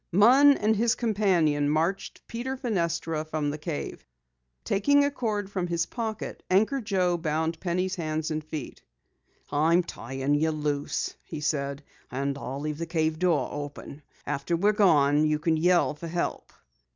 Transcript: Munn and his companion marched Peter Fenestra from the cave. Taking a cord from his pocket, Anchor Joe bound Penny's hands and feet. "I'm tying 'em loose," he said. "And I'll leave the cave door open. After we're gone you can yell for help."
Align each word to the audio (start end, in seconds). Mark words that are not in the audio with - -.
Munn 0.11 0.57
and 0.57 0.75
his 0.75 0.95
companion 0.95 1.69
marched 1.69 2.25
Peter 2.25 2.57
Fenestra 2.57 3.23
from 3.23 3.51
the 3.51 3.57
cave. 3.59 4.03
Taking 4.63 5.05
a 5.05 5.11
cord 5.11 5.47
from 5.51 5.67
his 5.67 5.85
pocket, 5.85 6.41
Anchor 6.49 6.81
Joe 6.81 7.17
bound 7.17 7.59
Penny's 7.59 7.93
hands 7.93 8.31
and 8.31 8.43
feet. 8.43 8.81
"I'm 9.51 9.83
tying 9.83 10.23
'em 10.43 10.61
loose," 10.61 11.13
he 11.21 11.39
said. 11.39 11.83
"And 12.09 12.35
I'll 12.35 12.61
leave 12.61 12.79
the 12.79 12.87
cave 12.87 13.19
door 13.19 13.49
open. 13.51 14.01
After 14.25 14.57
we're 14.57 14.71
gone 14.71 15.23
you 15.27 15.37
can 15.37 15.55
yell 15.55 15.93
for 15.93 16.07
help." 16.07 16.51